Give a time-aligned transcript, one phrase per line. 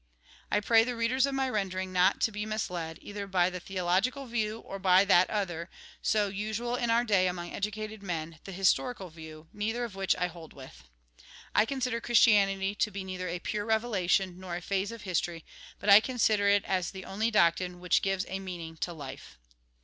[0.51, 4.25] I pray the readers of my rendering not to be misled, either by the theological
[4.25, 5.69] view, or by that other,
[6.01, 10.25] so usual in our day among educated men, the historical view, neither of which I
[10.25, 10.85] hold with.
[11.53, 15.45] I consider Christianity to be neither a pure revelation nor a phase of history,
[15.77, 19.37] but I consider it as the only doctrine which gives a meaning to life.